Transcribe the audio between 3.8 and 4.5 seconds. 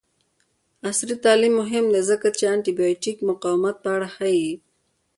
په اړه ښيي.